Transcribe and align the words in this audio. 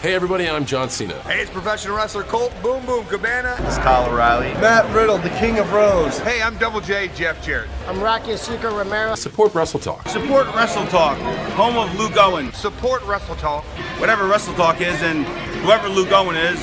Hey 0.00 0.14
everybody, 0.14 0.48
I'm 0.48 0.64
John 0.64 0.88
Cena. 0.88 1.20
Hey, 1.24 1.42
it's 1.42 1.50
professional 1.50 1.94
wrestler 1.94 2.22
Colt 2.22 2.54
Boom 2.62 2.86
Boom 2.86 3.04
Cabana. 3.04 3.54
It's 3.66 3.76
Kyle 3.76 4.10
O'Reilly. 4.10 4.48
Matt 4.54 4.90
Riddle, 4.94 5.18
the 5.18 5.28
King 5.28 5.58
of 5.58 5.68
Bros. 5.68 6.18
Hey, 6.20 6.40
I'm 6.40 6.56
Double 6.56 6.80
J, 6.80 7.08
Jeff 7.08 7.44
Jarrett. 7.44 7.68
I'm 7.86 8.00
Rocky 8.02 8.30
Azucar 8.30 8.74
Romero. 8.74 9.14
Support 9.14 9.54
Wrestle 9.54 9.78
Talk. 9.78 10.08
Support 10.08 10.46
Wrestle 10.54 10.86
Talk, 10.86 11.18
home 11.50 11.76
of 11.76 11.94
Lou 11.98 12.08
Owen. 12.18 12.50
Support 12.54 13.02
Wrestle 13.02 13.36
Talk. 13.36 13.62
Whatever 14.00 14.26
Wrestle 14.26 14.54
Talk 14.54 14.80
is 14.80 15.02
and 15.02 15.26
whoever 15.62 15.86
Lou 15.86 16.08
Owen 16.08 16.34
is, 16.34 16.58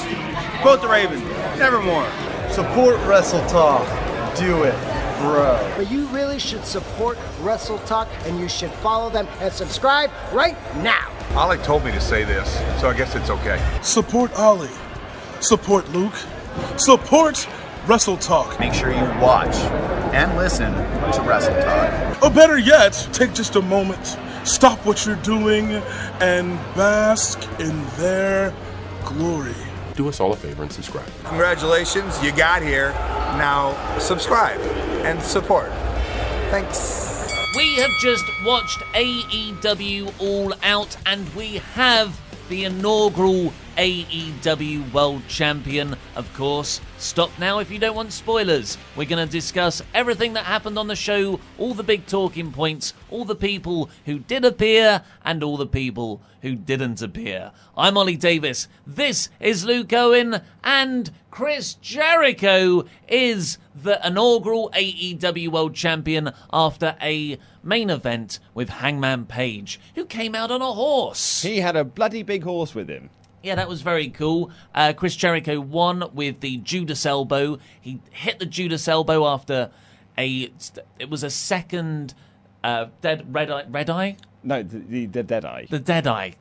quote 0.64 0.82
the 0.82 0.88
Raven, 0.88 1.24
nevermore. 1.60 2.10
Support 2.50 2.98
Wrestle 3.06 3.46
Talk. 3.48 3.88
Do 4.36 4.64
it, 4.64 4.74
bro. 5.22 5.74
But 5.78 5.92
you 5.92 6.08
really 6.08 6.40
should 6.40 6.66
support 6.66 7.20
Wrestle 7.42 7.78
Talk 7.86 8.08
and 8.26 8.40
you 8.40 8.50
should 8.50 8.72
follow 8.72 9.12
them 9.12 9.28
and 9.42 9.54
subscribe 9.54 10.10
right 10.34 10.58
now. 10.78 11.07
Ollie 11.38 11.60
told 11.60 11.86
me 11.86 11.92
to 11.92 12.02
say 12.02 12.24
this, 12.24 12.52
so 12.82 12.90
I 12.90 12.98
guess 12.98 13.14
it's 13.16 13.30
okay. 13.30 13.64
Support 13.84 14.34
Ollie. 14.40 14.72
Support 15.40 15.88
Luke. 15.90 16.16
Support 16.78 17.48
Wrestle 17.86 18.18
Talk. 18.18 18.60
Make 18.60 18.74
sure 18.74 18.90
you 18.90 19.04
watch 19.22 19.54
and 20.16 20.36
listen 20.36 20.74
to 20.74 21.22
Wrestle 21.22 21.54
Talk. 21.62 22.24
Or 22.24 22.32
better 22.32 22.58
yet, 22.58 23.08
take 23.14 23.36
just 23.36 23.56
a 23.56 23.62
moment, 23.62 24.18
stop 24.46 24.84
what 24.84 25.06
you're 25.06 25.16
doing, 25.18 25.74
and 26.22 26.58
bask 26.74 27.40
in 27.60 27.86
their 27.98 28.52
glory. 29.06 29.54
Do 29.96 30.10
us 30.10 30.20
all 30.20 30.34
a 30.34 30.36
favor 30.36 30.64
and 30.64 30.72
subscribe. 30.72 31.08
Congratulations, 31.26 32.20
you 32.24 32.32
got 32.32 32.64
here. 32.64 32.94
Now 33.38 33.78
subscribe 34.00 34.60
and 35.06 35.22
support. 35.22 35.70
Thanks. 36.50 37.07
We 37.56 37.76
have 37.78 37.92
just 38.00 38.26
watched 38.44 38.80
AEW 38.94 40.14
All 40.20 40.54
Out 40.64 40.98
and 41.06 41.34
we 41.34 41.58
have 41.58 42.20
the 42.50 42.66
inaugural 42.66 43.54
AEW 43.78 44.92
World 44.92 45.22
Champion, 45.28 45.96
of 46.16 46.34
course. 46.34 46.82
Stop 46.98 47.30
now 47.38 47.60
if 47.60 47.70
you 47.70 47.78
don't 47.78 47.96
want 47.96 48.12
spoilers. 48.12 48.76
We're 48.96 49.08
going 49.08 49.24
to 49.24 49.32
discuss 49.32 49.84
everything 49.94 50.34
that 50.34 50.46
happened 50.46 50.80
on 50.80 50.88
the 50.88 50.96
show, 50.96 51.40
all 51.60 51.76
the 51.76 51.84
big 51.84 52.08
talking 52.08 52.52
points, 52.52 52.96
all 53.12 53.24
the 53.24 53.36
people 53.36 53.92
who 54.06 54.18
did 54.18 54.44
appear, 54.44 55.04
and 55.24 55.44
all 55.44 55.58
the 55.58 55.68
people 55.68 56.22
who 56.42 56.56
didn't 56.56 57.04
appear. 57.04 57.52
I'm 57.78 57.98
Ollie 57.98 58.18
Davis. 58.18 58.68
This 58.88 59.30
is 59.40 59.64
Luke 59.64 59.94
Owen, 59.94 60.42
and 60.64 61.12
Chris 61.30 61.76
Jericho 61.76 62.84
is 63.08 63.60
the 63.76 64.00
inaugural 64.04 64.72
AEW 64.74 65.50
World 65.50 65.76
Champion 65.76 66.32
after 66.52 66.96
a 67.00 67.38
main 67.62 67.92
event 67.92 68.40
with 68.56 68.70
Hangman 68.70 69.28
Page, 69.28 69.80
who 69.94 70.06
came 70.06 70.34
out 70.34 70.50
on 70.50 70.64
a 70.64 70.74
horse. 70.74 71.44
He 71.44 71.60
had 71.60 71.76
a 71.76 71.84
bloody 71.84 72.24
big 72.24 72.44
horse 72.44 72.74
with 72.74 72.90
him. 72.90 73.12
Yeah, 73.44 73.56
that 73.56 73.70
was 73.70 73.82
very 73.82 74.10
cool. 74.10 74.52
Uh, 74.74 74.94
Chris 74.94 75.16
Jericho 75.16 75.60
won 75.60 76.04
with 76.14 76.40
the 76.42 76.58
Judas 76.58 77.06
elbow. 77.06 77.60
He 77.80 78.00
hit 78.12 78.40
the 78.40 78.46
Judas 78.46 78.88
elbow 78.88 79.26
after 79.28 79.72
a. 80.18 80.52
It 81.00 81.10
was 81.10 81.24
a 81.24 81.30
second 81.30 82.14
uh, 82.64 82.88
dead 83.02 83.34
red 83.34 83.52
eye. 83.52 83.64
Red 83.70 83.90
eye. 83.90 84.18
No, 84.44 84.64
the, 84.64 84.80
the, 84.80 85.06
the 85.06 85.24
dead 85.24 85.46
eye. 85.46 85.68
The 85.70 85.80
dead 85.80 86.08
eye. 86.08 86.36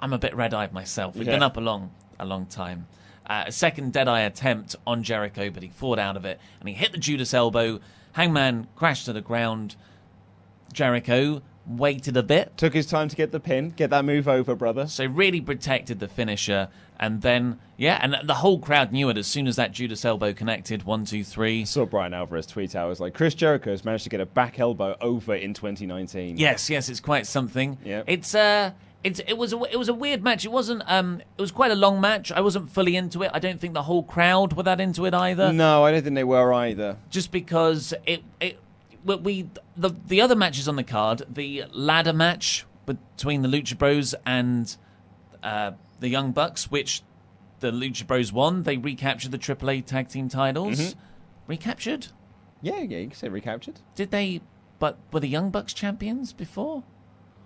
I'm 0.00 0.12
a 0.12 0.18
bit 0.18 0.34
red 0.36 0.54
eyed 0.54 0.72
myself. 0.72 1.16
We've 1.16 1.26
Yeah. 1.26 1.34
been 1.34 1.42
up 1.42 1.56
a 1.56 1.60
long, 1.60 1.90
a 2.18 2.24
long 2.24 2.46
time. 2.46 2.86
Uh, 3.26 3.44
a 3.46 3.52
second 3.52 3.92
dead 3.92 4.06
eye 4.08 4.20
attempt 4.20 4.76
on 4.86 5.02
Jericho, 5.02 5.50
but 5.50 5.62
he 5.62 5.68
fought 5.70 5.98
out 5.98 6.16
of 6.16 6.24
it 6.24 6.38
and 6.60 6.68
he 6.68 6.74
hit 6.74 6.92
the 6.92 6.98
Judas 6.98 7.34
elbow. 7.34 7.80
Hangman 8.12 8.68
crashed 8.76 9.06
to 9.06 9.12
the 9.12 9.20
ground. 9.20 9.74
Jericho 10.72 11.42
waited 11.66 12.16
a 12.16 12.22
bit. 12.22 12.56
Took 12.56 12.74
his 12.74 12.86
time 12.86 13.08
to 13.08 13.16
get 13.16 13.32
the 13.32 13.40
pin, 13.40 13.70
get 13.70 13.90
that 13.90 14.04
move 14.04 14.28
over, 14.28 14.54
brother. 14.54 14.86
So 14.86 15.04
really 15.04 15.40
protected 15.40 16.00
the 16.00 16.08
finisher, 16.08 16.68
and 16.98 17.22
then 17.22 17.58
yeah, 17.76 17.98
and 18.00 18.16
the 18.26 18.34
whole 18.34 18.58
crowd 18.58 18.92
knew 18.92 19.08
it 19.08 19.18
as 19.18 19.26
soon 19.26 19.46
as 19.46 19.56
that 19.56 19.72
Judas 19.72 20.04
elbow 20.04 20.32
connected. 20.32 20.84
One, 20.84 21.04
two, 21.04 21.24
three. 21.24 21.64
Saw 21.64 21.84
Bryan 21.84 22.14
Alvarez 22.14 22.46
tweet 22.46 22.74
out, 22.74 22.88
was 22.88 23.00
like, 23.00 23.14
Chris 23.14 23.34
Jericho 23.34 23.70
has 23.70 23.84
managed 23.84 24.04
to 24.04 24.10
get 24.10 24.20
a 24.20 24.26
back 24.26 24.58
elbow 24.58 24.96
over 25.00 25.34
in 25.34 25.54
2019. 25.54 26.36
Yes, 26.36 26.70
yes, 26.70 26.88
it's 26.88 27.00
quite 27.00 27.26
something. 27.26 27.78
Yep. 27.84 28.04
It's 28.06 28.34
uh 28.34 28.72
it's 29.04 29.20
it 29.20 29.38
was 29.38 29.52
a, 29.52 29.62
it 29.70 29.76
was 29.76 29.88
a 29.88 29.94
weird 29.94 30.22
match. 30.22 30.44
It 30.44 30.50
wasn't 30.50 30.82
um 30.86 31.20
it 31.20 31.40
was 31.40 31.52
quite 31.52 31.70
a 31.70 31.76
long 31.76 32.00
match. 32.00 32.32
I 32.32 32.40
wasn't 32.40 32.70
fully 32.70 32.96
into 32.96 33.22
it. 33.22 33.30
I 33.32 33.38
don't 33.38 33.60
think 33.60 33.74
the 33.74 33.82
whole 33.82 34.02
crowd 34.02 34.54
were 34.54 34.64
that 34.64 34.80
into 34.80 35.04
it 35.06 35.14
either. 35.14 35.52
No, 35.52 35.84
I 35.84 35.92
don't 35.92 36.02
think 36.02 36.14
they 36.16 36.24
were 36.24 36.52
either. 36.52 36.96
Just 37.10 37.30
because 37.30 37.94
it 38.06 38.24
it 38.40 38.58
we- 39.06 39.16
we 39.16 39.50
the 39.76 39.90
the 40.06 40.20
other 40.20 40.36
matches 40.36 40.68
on 40.68 40.76
the 40.76 40.84
card, 40.84 41.22
the 41.28 41.64
ladder 41.72 42.12
match 42.12 42.66
between 42.84 43.42
the 43.42 43.48
Lucha 43.48 43.76
Bros 43.78 44.14
and 44.24 44.76
uh, 45.42 45.72
the 46.00 46.08
Young 46.08 46.32
Bucks, 46.32 46.70
which 46.70 47.02
the 47.60 47.70
Lucha 47.70 48.06
Bros 48.06 48.32
won. 48.32 48.62
They 48.64 48.76
recaptured 48.76 49.30
the 49.32 49.38
AAA 49.38 49.84
tag 49.86 50.08
team 50.08 50.28
titles. 50.28 50.78
Mhm. 50.80 50.94
Recaptured? 51.46 52.08
Yeah, 52.62 52.80
yeah, 52.80 52.98
you 52.98 53.08
can 53.08 53.16
say 53.16 53.28
recaptured. 53.28 53.80
Did 53.94 54.10
they? 54.10 54.40
But 54.78 54.98
were 55.12 55.20
the 55.20 55.28
Young 55.28 55.50
Bucks 55.50 55.72
champions 55.72 56.32
before? 56.32 56.82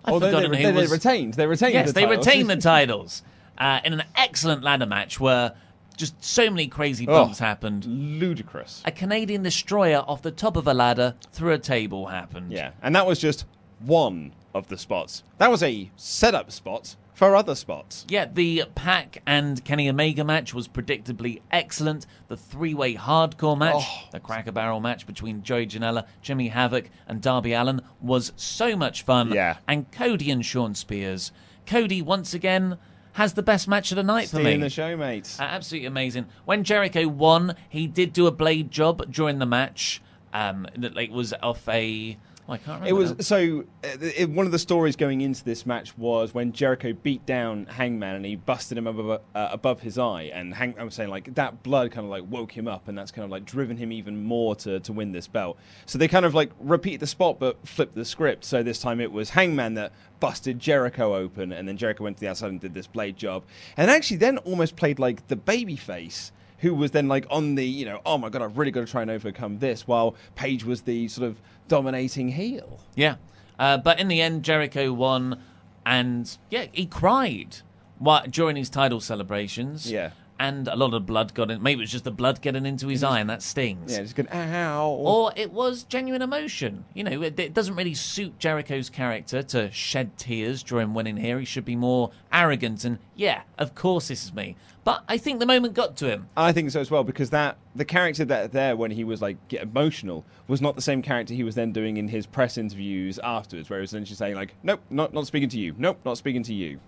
I've 0.03 0.13
Although 0.13 0.25
they, 0.27 0.31
forgotten 0.47 0.53
who 0.53 0.73
they, 0.73 0.85
they 0.87 0.91
retained. 0.91 1.33
They 1.35 1.45
retained 1.47 1.73
Yes, 1.73 1.87
the 1.89 1.93
they 1.93 2.05
titles. 2.05 2.25
retained 2.25 2.49
the 2.49 2.55
titles 2.75 3.23
uh, 3.57 3.79
in 3.85 3.93
an 3.93 4.03
excellent 4.15 4.63
ladder 4.63 4.85
match 4.87 5.19
where 5.19 5.53
just 6.01 6.21
so 6.21 6.49
many 6.49 6.67
crazy 6.67 7.07
Oh, 7.07 7.23
bumps 7.23 7.39
happened. 7.39 7.85
Ludicrous. 7.85 8.81
A 8.85 8.91
Canadian 8.91 9.43
destroyer 9.43 10.03
off 10.07 10.21
the 10.21 10.31
top 10.31 10.57
of 10.57 10.67
a 10.67 10.73
ladder 10.73 11.15
through 11.31 11.53
a 11.53 11.57
table 11.59 12.07
happened. 12.07 12.51
Yeah, 12.51 12.71
and 12.81 12.93
that 12.95 13.07
was 13.07 13.19
just 13.19 13.45
one 13.79 14.33
of 14.53 14.67
the 14.67 14.77
spots. 14.77 15.23
That 15.37 15.49
was 15.49 15.63
a 15.63 15.89
setup 15.95 16.51
spot 16.51 16.95
for 17.13 17.35
other 17.35 17.55
spots. 17.55 18.05
Yeah, 18.09 18.25
the 18.25 18.63
Pac 18.75 19.21
and 19.25 19.63
Kenny 19.63 19.87
Omega 19.89 20.23
match 20.23 20.53
was 20.53 20.67
predictably 20.67 21.41
excellent. 21.51 22.05
The 22.27 22.35
three-way 22.37 22.95
hardcore 22.95 23.57
match, 23.57 23.75
Oh. 23.77 24.07
the 24.11 24.19
Cracker 24.19 24.51
Barrel 24.51 24.79
match 24.79 25.05
between 25.07 25.43
Joey 25.43 25.67
Janela, 25.67 26.05
Jimmy 26.21 26.47
Havoc, 26.49 26.89
and 27.07 27.21
Darby 27.21 27.53
Allin 27.53 27.81
was 28.01 28.33
so 28.35 28.75
much 28.75 29.03
fun. 29.03 29.31
Yeah. 29.31 29.57
And 29.67 29.91
Cody 29.91 30.31
and 30.31 30.43
Shawn 30.45 30.73
Spears. 30.75 31.31
Cody 31.65 32.01
once 32.01 32.33
again 32.33 32.77
has 33.13 33.33
the 33.33 33.43
best 33.43 33.67
match 33.67 33.91
of 33.91 33.95
the 33.95 34.03
night 34.03 34.29
for 34.29 34.37
me. 34.37 34.43
Stealing 34.43 34.59
the 34.61 34.69
show, 34.69 34.95
mate. 34.97 35.35
Uh, 35.39 35.43
absolutely 35.43 35.87
amazing. 35.87 36.25
When 36.45 36.63
Jericho 36.63 37.07
won, 37.07 37.55
he 37.69 37.87
did 37.87 38.13
do 38.13 38.27
a 38.27 38.31
blade 38.31 38.71
job 38.71 39.11
during 39.11 39.39
the 39.39 39.45
match. 39.45 40.01
Um, 40.33 40.65
that 40.77 40.95
like 40.95 41.11
was 41.11 41.33
off 41.43 41.67
a. 41.67 42.17
Oh, 42.47 42.53
I 42.53 42.57
can't 42.57 42.81
remember. 42.81 42.87
It 42.87 42.93
was 42.93 43.11
now. 43.11 43.21
so. 43.21 43.63
Uh, 43.83 43.97
it, 44.01 44.29
one 44.29 44.45
of 44.45 44.51
the 44.51 44.59
stories 44.59 44.95
going 44.95 45.21
into 45.21 45.43
this 45.43 45.65
match 45.65 45.97
was 45.97 46.33
when 46.33 46.51
Jericho 46.51 46.93
beat 46.93 47.25
down 47.25 47.65
Hangman 47.65 48.15
and 48.15 48.25
he 48.25 48.35
busted 48.35 48.77
him 48.77 48.87
above, 48.87 49.21
uh, 49.33 49.49
above 49.51 49.81
his 49.81 49.97
eye, 49.97 50.31
and 50.33 50.53
Hangman 50.53 50.85
was 50.85 50.95
saying 50.95 51.09
like 51.09 51.33
that 51.35 51.63
blood 51.63 51.91
kind 51.91 52.05
of 52.05 52.11
like 52.11 52.23
woke 52.29 52.51
him 52.51 52.67
up, 52.67 52.87
and 52.87 52.97
that's 52.97 53.11
kind 53.11 53.25
of 53.25 53.31
like 53.31 53.45
driven 53.45 53.77
him 53.77 53.91
even 53.91 54.23
more 54.23 54.55
to 54.57 54.79
to 54.79 54.93
win 54.93 55.11
this 55.11 55.27
belt. 55.27 55.57
So 55.85 55.97
they 55.97 56.07
kind 56.07 56.25
of 56.25 56.33
like 56.33 56.51
repeat 56.59 56.99
the 56.99 57.07
spot 57.07 57.39
but 57.39 57.65
flipped 57.67 57.95
the 57.95 58.05
script. 58.05 58.45
So 58.45 58.63
this 58.63 58.79
time 58.79 58.99
it 58.99 59.11
was 59.11 59.29
Hangman 59.29 59.75
that 59.75 59.91
busted 60.19 60.59
Jericho 60.59 61.15
open, 61.15 61.51
and 61.51 61.67
then 61.67 61.77
Jericho 61.77 62.03
went 62.03 62.17
to 62.17 62.21
the 62.21 62.27
outside 62.29 62.49
and 62.49 62.59
did 62.59 62.73
this 62.73 62.87
blade 62.87 63.17
job, 63.17 63.43
and 63.77 63.89
actually 63.89 64.17
then 64.17 64.37
almost 64.39 64.75
played 64.75 64.99
like 64.99 65.27
the 65.27 65.35
baby 65.35 65.75
face 65.75 66.31
who 66.61 66.73
was 66.73 66.91
then 66.91 67.07
like 67.07 67.25
on 67.29 67.55
the, 67.55 67.65
you 67.65 67.85
know, 67.85 68.01
oh 68.05 68.17
my 68.17 68.29
god, 68.29 68.41
I've 68.41 68.57
really 68.57 68.71
got 68.71 68.81
to 68.81 68.91
try 68.91 69.01
and 69.01 69.11
overcome 69.11 69.59
this, 69.59 69.87
while 69.87 70.15
Page 70.35 70.63
was 70.63 70.83
the 70.83 71.07
sort 71.07 71.27
of 71.27 71.41
dominating 71.67 72.29
heel. 72.29 72.79
Yeah. 72.95 73.15
Uh, 73.59 73.77
but 73.77 73.99
in 73.99 74.07
the 74.07 74.21
end, 74.21 74.43
Jericho 74.43 74.93
won, 74.93 75.41
and 75.85 76.37
yeah, 76.49 76.65
he 76.71 76.85
cried 76.85 77.57
while, 77.99 78.25
during 78.27 78.55
his 78.55 78.69
title 78.69 78.99
celebrations. 78.99 79.91
Yeah. 79.91 80.11
And 80.41 80.67
a 80.67 80.75
lot 80.75 80.95
of 80.95 81.05
blood 81.05 81.35
got 81.35 81.51
in. 81.51 81.61
Maybe 81.61 81.81
it 81.81 81.83
was 81.83 81.91
just 81.91 82.03
the 82.03 82.11
blood 82.11 82.41
getting 82.41 82.65
into 82.65 82.87
his 82.87 83.03
eye, 83.03 83.19
and 83.19 83.29
that 83.29 83.43
stings. 83.43 83.91
Yeah, 83.91 84.01
just 84.01 84.15
going, 84.15 84.27
ow. 84.33 84.89
Or 84.89 85.31
it 85.35 85.51
was 85.51 85.83
genuine 85.83 86.23
emotion. 86.23 86.83
You 86.95 87.03
know, 87.03 87.21
it, 87.21 87.39
it 87.39 87.53
doesn't 87.53 87.75
really 87.75 87.93
suit 87.93 88.39
Jericho's 88.39 88.89
character 88.89 89.43
to 89.43 89.71
shed 89.71 90.17
tears 90.17 90.63
during 90.63 90.95
winning 90.95 91.17
here. 91.17 91.37
He 91.37 91.45
should 91.45 91.63
be 91.63 91.75
more 91.75 92.09
arrogant 92.33 92.83
and, 92.85 92.97
yeah, 93.15 93.43
of 93.59 93.75
course 93.75 94.07
this 94.07 94.23
is 94.23 94.33
me. 94.33 94.55
But 94.83 95.03
I 95.07 95.19
think 95.19 95.39
the 95.39 95.45
moment 95.45 95.75
got 95.75 95.95
to 95.97 96.07
him. 96.07 96.27
I 96.35 96.51
think 96.51 96.71
so 96.71 96.79
as 96.79 96.89
well 96.89 97.03
because 97.03 97.29
that 97.29 97.57
the 97.75 97.85
character 97.85 98.25
that 98.25 98.51
there 98.51 98.75
when 98.75 98.89
he 98.89 99.03
was 99.03 99.21
like 99.21 99.47
get 99.47 99.61
emotional 99.61 100.25
was 100.47 100.59
not 100.59 100.75
the 100.75 100.81
same 100.81 101.03
character 101.03 101.35
he 101.35 101.43
was 101.43 101.53
then 101.53 101.71
doing 101.71 101.97
in 101.97 102.07
his 102.07 102.25
press 102.25 102.57
interviews 102.57 103.19
afterwards, 103.23 103.69
where 103.69 103.77
he 103.77 103.81
was 103.81 103.91
essentially 103.91 104.15
saying 104.15 104.35
like, 104.35 104.55
"Nope, 104.63 104.81
not 104.89 105.13
not 105.13 105.27
speaking 105.27 105.49
to 105.49 105.59
you. 105.59 105.75
Nope, 105.77 105.99
not 106.03 106.17
speaking 106.17 106.41
to 106.43 106.53
you." 106.53 106.79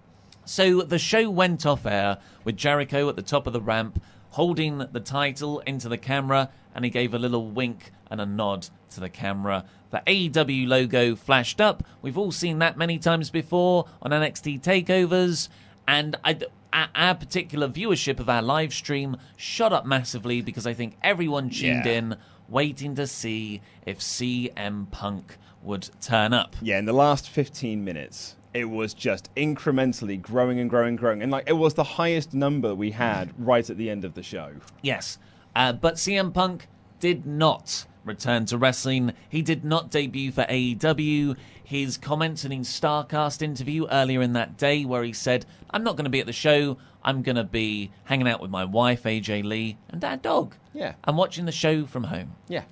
So 0.45 0.81
the 0.81 0.99
show 0.99 1.29
went 1.29 1.65
off 1.65 1.85
air 1.85 2.17
with 2.43 2.57
Jericho 2.57 3.07
at 3.09 3.15
the 3.15 3.21
top 3.21 3.47
of 3.47 3.53
the 3.53 3.61
ramp, 3.61 4.03
holding 4.31 4.79
the 4.79 4.99
title 4.99 5.59
into 5.61 5.87
the 5.89 5.97
camera, 5.97 6.49
and 6.75 6.83
he 6.83 6.91
gave 6.91 7.13
a 7.13 7.19
little 7.19 7.49
wink 7.49 7.91
and 8.09 8.19
a 8.19 8.25
nod 8.25 8.67
to 8.91 8.99
the 8.99 9.09
camera. 9.09 9.63
The 9.91 10.01
AEW 10.07 10.67
logo 10.67 11.15
flashed 11.15 11.61
up. 11.61 11.83
We've 12.01 12.17
all 12.17 12.31
seen 12.31 12.59
that 12.59 12.77
many 12.77 12.97
times 12.97 13.29
before 13.29 13.85
on 14.01 14.11
NXT 14.11 14.61
takeovers, 14.61 15.49
and 15.87 16.15
I, 16.23 16.37
our 16.73 17.15
particular 17.15 17.67
viewership 17.69 18.19
of 18.19 18.27
our 18.29 18.41
live 18.41 18.73
stream 18.73 19.17
shot 19.37 19.71
up 19.71 19.85
massively 19.85 20.41
because 20.41 20.65
I 20.67 20.73
think 20.73 20.97
everyone 21.03 21.49
tuned 21.49 21.85
Yeah. 21.85 21.91
in 21.91 22.15
waiting 22.49 22.95
to 22.95 23.07
see 23.07 23.61
if 23.85 23.99
CM 23.99 24.89
Punk 24.91 25.37
would 25.61 25.89
turn 26.01 26.33
up. 26.33 26.55
Yeah, 26.61 26.79
in 26.79 26.85
the 26.85 26.93
last 26.93 27.29
15 27.29 27.83
minutes, 27.83 28.35
it 28.53 28.65
was 28.65 28.93
just 28.93 29.33
incrementally 29.35 30.21
growing 30.21 30.59
and 30.59 30.69
growing 30.69 30.89
and 30.89 30.97
growing. 30.97 31.21
And 31.21 31.31
like 31.31 31.45
it 31.47 31.53
was 31.53 31.73
the 31.73 31.83
highest 31.83 32.33
number 32.33 32.75
we 32.75 32.91
had 32.91 33.33
right 33.37 33.67
at 33.67 33.77
the 33.77 33.89
end 33.89 34.05
of 34.05 34.13
the 34.13 34.23
show. 34.23 34.53
Yes. 34.81 35.17
Uh, 35.55 35.73
but 35.73 35.95
CM 35.95 36.33
Punk 36.33 36.67
did 36.99 37.25
not 37.25 37.85
return 38.05 38.45
to 38.45 38.57
wrestling. 38.57 39.13
He 39.29 39.41
did 39.41 39.63
not 39.63 39.89
debut 39.89 40.31
for 40.31 40.43
AEW. 40.43 41.35
His 41.63 41.97
comments 41.97 42.45
in 42.45 42.51
his 42.51 42.67
Starrcast 42.67 43.41
interview 43.41 43.87
earlier 43.89 44.21
in 44.21 44.33
that 44.33 44.57
day, 44.57 44.85
where 44.85 45.03
he 45.03 45.13
said, 45.13 45.45
I'm 45.69 45.83
not 45.83 45.95
going 45.95 46.05
to 46.05 46.11
be 46.11 46.19
at 46.19 46.25
the 46.25 46.33
show. 46.33 46.77
I'm 47.03 47.21
going 47.21 47.35
to 47.35 47.43
be 47.43 47.91
hanging 48.05 48.27
out 48.27 48.41
with 48.41 48.51
my 48.51 48.65
wife, 48.65 49.03
AJ 49.03 49.43
Lee, 49.43 49.77
and 49.89 50.03
our 50.03 50.17
dog. 50.17 50.55
Yeah. 50.73 50.93
I'm 51.03 51.17
watching 51.17 51.45
the 51.45 51.51
show 51.51 51.85
from 51.85 52.05
home. 52.05 52.33
Yeah. 52.47 52.63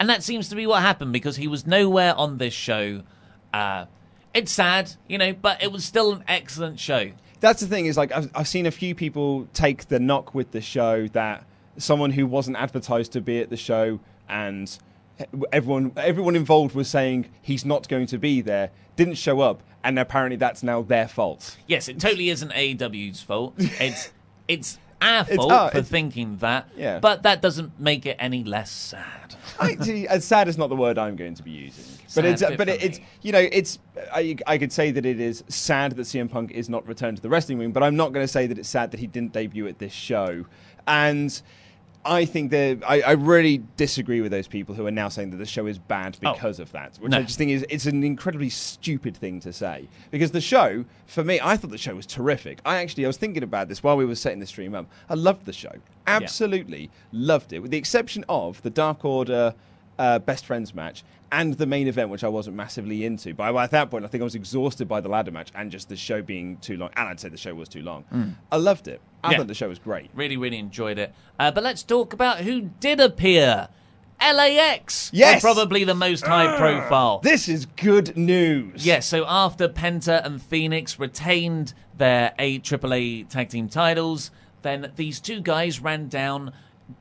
And 0.00 0.08
that 0.08 0.22
seems 0.22 0.48
to 0.48 0.56
be 0.56 0.66
what 0.66 0.82
happened 0.82 1.12
because 1.12 1.36
he 1.36 1.46
was 1.46 1.66
nowhere 1.66 2.14
on 2.14 2.38
this 2.38 2.54
show. 2.54 3.02
Uh, 3.52 3.86
it's 4.34 4.52
sad, 4.52 4.92
you 5.08 5.18
know, 5.18 5.32
but 5.32 5.62
it 5.62 5.72
was 5.72 5.84
still 5.84 6.12
an 6.12 6.24
excellent 6.28 6.78
show. 6.78 7.12
That's 7.40 7.60
the 7.60 7.66
thing 7.66 7.86
is 7.86 7.96
like 7.96 8.12
I've, 8.12 8.30
I've 8.34 8.48
seen 8.48 8.66
a 8.66 8.70
few 8.70 8.94
people 8.94 9.48
take 9.52 9.88
the 9.88 9.98
knock 9.98 10.34
with 10.34 10.52
the 10.52 10.60
show 10.60 11.08
that 11.08 11.44
someone 11.76 12.12
who 12.12 12.26
wasn't 12.26 12.56
advertised 12.56 13.12
to 13.12 13.20
be 13.20 13.40
at 13.40 13.50
the 13.50 13.56
show 13.56 13.98
and 14.28 14.78
everyone 15.52 15.92
everyone 15.96 16.36
involved 16.36 16.74
was 16.74 16.88
saying 16.88 17.28
he's 17.40 17.64
not 17.64 17.88
going 17.88 18.06
to 18.06 18.18
be 18.18 18.40
there 18.40 18.70
didn't 18.96 19.14
show 19.14 19.40
up 19.40 19.62
and 19.84 19.98
apparently 19.98 20.36
that's 20.36 20.62
now 20.62 20.82
their 20.82 21.08
fault. 21.08 21.56
Yes, 21.66 21.88
it 21.88 21.98
totally 21.98 22.28
isn't 22.28 22.52
AEW's 22.52 23.20
fault. 23.20 23.54
It's 23.80 24.12
it's 24.46 24.78
our 25.02 25.24
fault 25.24 25.72
for 25.72 25.78
it's- 25.78 25.88
thinking 25.88 26.36
that. 26.38 26.68
Yeah. 26.76 26.98
But 27.00 27.24
that 27.24 27.42
doesn't 27.42 27.78
make 27.80 28.06
it 28.06 28.16
any 28.18 28.44
less 28.44 28.70
sad. 28.70 29.34
I, 29.58 29.76
see, 29.76 30.06
as 30.06 30.24
sad 30.24 30.48
is 30.48 30.56
not 30.56 30.68
the 30.68 30.76
word 30.76 30.98
I'm 30.98 31.16
going 31.16 31.34
to 31.34 31.42
be 31.42 31.50
using, 31.50 31.84
Sad 32.06 32.22
but 32.22 32.24
it's 32.24 32.42
uh, 32.42 32.48
bit 32.50 32.58
but 32.58 32.68
for 32.68 32.74
it, 32.74 32.82
it's 32.84 32.98
me. 32.98 33.04
you 33.22 33.32
know 33.32 33.46
it's 33.52 33.78
I, 34.12 34.36
I 34.46 34.56
could 34.58 34.72
say 34.72 34.90
that 34.92 35.04
it 35.04 35.20
is 35.20 35.44
sad 35.48 35.92
that 35.92 36.02
CM 36.02 36.30
Punk 36.30 36.52
is 36.52 36.68
not 36.68 36.86
returned 36.86 37.16
to 37.18 37.22
the 37.22 37.28
wrestling 37.28 37.58
ring, 37.58 37.72
but 37.72 37.82
I'm 37.82 37.96
not 37.96 38.12
going 38.12 38.24
to 38.24 38.32
say 38.32 38.46
that 38.46 38.58
it's 38.58 38.68
sad 38.68 38.90
that 38.92 39.00
he 39.00 39.06
didn't 39.06 39.32
debut 39.32 39.66
at 39.66 39.78
this 39.78 39.92
show, 39.92 40.46
and. 40.86 41.42
I 42.04 42.24
think 42.24 42.50
that 42.50 42.80
I, 42.86 43.00
I 43.02 43.12
really 43.12 43.62
disagree 43.76 44.20
with 44.20 44.32
those 44.32 44.48
people 44.48 44.74
who 44.74 44.84
are 44.86 44.90
now 44.90 45.08
saying 45.08 45.30
that 45.30 45.36
the 45.36 45.46
show 45.46 45.66
is 45.66 45.78
bad 45.78 46.18
Oh. 46.24 46.32
because 46.32 46.58
of 46.58 46.72
that, 46.72 46.96
which 46.98 47.12
No. 47.12 47.18
I 47.18 47.22
just 47.22 47.38
think 47.38 47.50
is 47.52 47.64
it's 47.70 47.86
an 47.86 48.02
incredibly 48.02 48.48
stupid 48.48 49.16
thing 49.16 49.38
to 49.40 49.52
say. 49.52 49.86
Because 50.10 50.32
the 50.32 50.40
show, 50.40 50.84
for 51.06 51.22
me, 51.22 51.38
I 51.42 51.56
thought 51.56 51.70
the 51.70 51.78
show 51.78 51.94
was 51.94 52.06
terrific. 52.06 52.60
I 52.64 52.78
actually 52.78 53.04
I 53.04 53.08
was 53.08 53.18
thinking 53.18 53.44
about 53.44 53.68
this 53.68 53.82
while 53.84 53.96
we 53.96 54.04
were 54.04 54.16
setting 54.16 54.40
the 54.40 54.46
stream 54.46 54.74
up. 54.74 54.86
I 55.08 55.14
loved 55.14 55.44
the 55.46 55.52
show, 55.52 55.72
absolutely 56.08 56.90
loved 57.12 57.52
it, 57.52 57.60
with 57.60 57.70
the 57.70 57.78
exception 57.78 58.24
of 58.28 58.60
the 58.62 58.70
Dark 58.70 59.04
Order 59.04 59.54
uh, 59.98 60.18
best 60.18 60.44
friends 60.46 60.74
match 60.74 61.04
and 61.30 61.54
the 61.54 61.66
main 61.66 61.88
event, 61.88 62.10
which 62.10 62.24
I 62.24 62.28
wasn't 62.28 62.56
massively 62.56 63.04
into. 63.06 63.32
But 63.34 63.54
at 63.56 63.70
that 63.70 63.90
point, 63.90 64.04
I 64.04 64.08
think 64.08 64.20
I 64.20 64.24
was 64.24 64.34
exhausted 64.34 64.86
by 64.88 65.00
the 65.00 65.08
ladder 65.08 65.30
match 65.30 65.50
and 65.54 65.70
just 65.70 65.88
the 65.88 65.96
show 65.96 66.20
being 66.22 66.58
too 66.58 66.76
long. 66.76 66.90
And 66.96 67.08
I'd 67.08 67.20
say 67.20 67.28
the 67.30 67.36
show 67.38 67.54
was 67.54 67.68
too 67.68 67.82
long. 67.82 68.04
Mm. 68.12 68.34
I 68.50 68.56
loved 68.56 68.86
it. 68.88 69.00
I 69.24 69.32
Yeah. 69.32 69.38
thought 69.38 69.46
the 69.46 69.54
show 69.54 69.68
was 69.68 69.78
great. 69.78 70.10
Really, 70.14 70.36
really 70.36 70.58
enjoyed 70.58 70.98
it. 70.98 71.14
Uh, 71.38 71.50
but 71.50 71.62
let's 71.64 71.82
talk 71.82 72.12
about 72.12 72.38
who 72.38 72.70
did 72.80 73.00
appear. 73.00 73.68
LAX. 74.20 75.10
Yes! 75.12 75.42
Probably 75.42 75.84
the 75.84 75.94
most 75.94 76.24
high 76.26 76.56
profile. 76.56 77.18
This 77.20 77.48
is 77.48 77.66
good 77.66 78.16
news. 78.16 78.86
Yeah, 78.86 79.00
so 79.00 79.24
after 79.26 79.68
Penta 79.68 80.24
and 80.24 80.40
Phoenix 80.40 80.98
retained 80.98 81.74
their 81.96 82.32
AAA 82.38 83.24
tag 83.28 83.48
team 83.48 83.68
titles, 83.68 84.30
then 84.62 84.92
these 84.96 85.18
two 85.18 85.40
guys 85.40 85.80
ran 85.80 86.08
down 86.08 86.52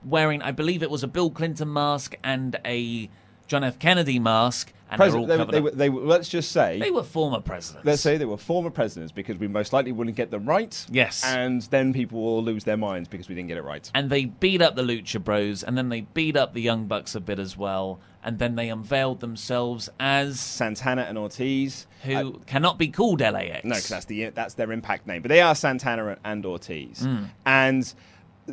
wearing, 0.03 0.41
I 0.41 0.51
believe 0.51 0.83
it 0.83 0.89
was 0.89 1.03
a 1.03 1.07
Bill 1.07 1.29
Clinton 1.29 1.71
mask 1.71 2.15
and 2.23 2.59
a 2.65 3.09
John 3.47 3.63
F. 3.63 3.79
Kennedy 3.79 4.17
mask, 4.17 4.71
and 4.89 4.99
they're 4.99 5.15
all 5.17 5.25
President, 5.25 5.51
they, 5.51 5.57
they, 5.57 5.61
were- 5.61 5.71
they 5.71 6.07
let's 6.07 6.29
just 6.29 6.51
say 6.51 6.79
They 6.79 6.91
were 6.91 7.03
former 7.03 7.39
presidents. 7.41 7.85
Let's 7.85 8.01
say 8.01 8.17
they 8.17 8.25
were 8.25 8.37
former 8.37 8.69
presidents 8.69 9.11
because 9.11 9.37
we 9.37 9.47
most 9.47 9.73
likely 9.73 9.91
wouldn't 9.91 10.15
get 10.15 10.31
them 10.31 10.45
right. 10.45 10.85
Yes. 10.89 11.23
And 11.25 11.61
then 11.63 11.91
people 11.93 12.21
will 12.21 12.43
lose 12.43 12.63
their 12.63 12.77
minds 12.77 13.09
because 13.09 13.27
we 13.27 13.35
didn't 13.35 13.49
get 13.49 13.57
it 13.57 13.63
right. 13.63 13.89
and 13.93 14.09
they 14.09 14.25
beat 14.25 14.61
up 14.61 14.75
the 14.75 14.83
Lucha 14.83 15.21
Bros, 15.21 15.63
and 15.63 15.77
then 15.77 15.89
they 15.89 16.01
beat 16.01 16.37
up 16.37 16.53
the 16.53 16.61
Young 16.61 16.87
Bucks 16.87 17.13
a 17.15 17.19
bit 17.19 17.39
as 17.39 17.57
well, 17.57 17.99
and 18.23 18.39
then 18.39 18.55
they 18.55 18.69
unveiled 18.69 19.19
themselves 19.19 19.89
as 19.99 20.39
Santana 20.39 21.01
and 21.03 21.17
Ortiz, 21.17 21.87
who 22.03 22.39
cannot 22.45 22.77
be 22.77 22.87
called 22.87 23.19
LAX. 23.19 23.63
No, 23.65 23.75
because 23.75 23.89
that's 23.89 24.05
the 24.05 24.29
that's 24.29 24.53
their 24.53 24.71
impact 24.71 25.07
name. 25.07 25.21
But 25.21 25.29
they 25.29 25.41
are 25.41 25.55
Santana 25.55 26.17
and 26.23 26.45
Ortiz. 26.45 27.01
Mm. 27.01 27.29
And 27.45 27.93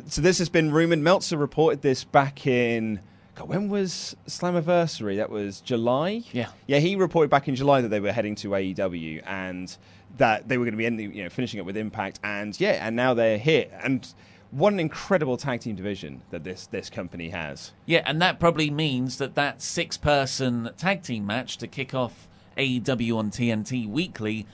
so 0.07 0.21
this 0.21 0.37
has 0.39 0.49
been 0.49 0.71
rumored. 0.71 0.99
Meltzer 0.99 1.37
reported 1.37 1.81
this 1.81 2.03
back 2.03 2.47
in. 2.47 2.99
God, 3.35 3.47
when 3.47 3.69
was 3.69 4.15
Slammiversary? 4.27 5.17
That 5.17 5.29
was 5.29 5.61
July. 5.61 6.23
Yeah. 6.31 6.49
Yeah, 6.67 6.79
he 6.79 6.95
reported 6.95 7.29
back 7.29 7.47
in 7.47 7.55
July 7.55 7.81
that 7.81 7.87
they 7.89 7.99
were 7.99 8.11
heading 8.11 8.35
to 8.35 8.49
AEW 8.49 9.23
and 9.25 9.75
that 10.17 10.47
they 10.47 10.57
were 10.57 10.65
going 10.65 10.73
to 10.73 10.77
be 10.77 10.85
ending, 10.85 11.13
you 11.13 11.23
know, 11.23 11.29
finishing 11.29 11.59
up 11.59 11.65
with 11.65 11.77
Impact. 11.77 12.19
And 12.23 12.59
yeah, 12.59 12.85
and 12.85 12.95
now 12.95 13.13
they're 13.13 13.37
here. 13.37 13.67
And 13.81 14.13
what 14.51 14.73
an 14.73 14.79
incredible 14.79 15.37
tag 15.37 15.61
team 15.61 15.75
division 15.75 16.21
that 16.31 16.43
this 16.43 16.67
this 16.67 16.89
company 16.89 17.29
has. 17.29 17.71
Yeah, 17.85 18.03
and 18.05 18.21
that 18.21 18.39
probably 18.39 18.69
means 18.69 19.17
that 19.17 19.35
that 19.35 19.61
six-person 19.61 20.71
tag 20.77 21.03
team 21.03 21.25
match 21.25 21.57
to 21.59 21.67
kick 21.67 21.93
off 21.93 22.27
AEW 22.57 23.15
on 23.15 23.31
TNT 23.31 23.87
weekly, 23.87 24.47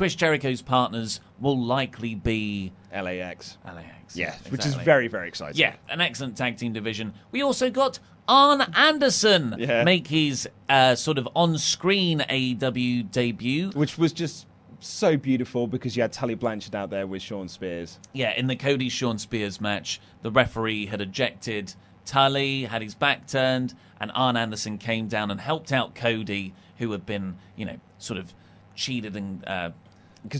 Chris 0.00 0.14
Jericho's 0.14 0.62
partners 0.62 1.20
will 1.40 1.62
likely 1.62 2.14
be 2.14 2.72
LAX. 2.90 3.58
LAX. 3.66 4.16
Yeah, 4.16 4.34
which 4.48 4.64
is 4.64 4.74
very 4.76 5.08
very 5.08 5.28
exciting. 5.28 5.60
Yeah, 5.60 5.74
an 5.90 6.00
excellent 6.00 6.38
tag 6.38 6.56
team 6.56 6.72
division. 6.72 7.12
We 7.32 7.42
also 7.42 7.68
got 7.68 7.98
Arn 8.26 8.62
Anderson 8.74 9.56
Yeah. 9.58 9.84
make 9.84 10.06
his 10.06 10.48
uh, 10.70 10.94
sort 10.94 11.18
of 11.18 11.28
on-screen 11.36 12.20
AEW 12.30 13.10
debut. 13.10 13.72
Which 13.74 13.98
was 13.98 14.14
just 14.14 14.46
so 14.78 15.18
beautiful 15.18 15.66
because 15.66 15.94
you 15.96 16.00
had 16.00 16.14
Tully 16.14 16.34
Blanchard 16.34 16.74
out 16.74 16.88
there 16.88 17.06
with 17.06 17.20
Shawn 17.20 17.46
Spears. 17.46 17.98
Yeah, 18.14 18.32
in 18.34 18.46
the 18.46 18.56
Cody 18.56 18.88
Shawn 18.88 19.18
Spears 19.18 19.60
match, 19.60 20.00
the 20.22 20.30
referee 20.30 20.86
had 20.86 21.02
ejected 21.02 21.74
Tully, 22.06 22.64
had 22.64 22.80
his 22.80 22.94
back 22.94 23.26
turned, 23.26 23.74
and 24.00 24.10
Arn 24.14 24.38
Anderson 24.38 24.78
came 24.78 25.08
down 25.08 25.30
and 25.30 25.38
helped 25.42 25.72
out 25.74 25.94
Cody, 25.94 26.54
who 26.78 26.90
had 26.92 27.04
been, 27.04 27.36
you 27.54 27.66
know, 27.66 27.76
sort 27.98 28.18
of 28.18 28.32
cheated 28.74 29.14
and 29.14 29.46
uh, 29.46 29.68
because 29.68 29.68
Tully 29.68 29.72
had 29.72 29.89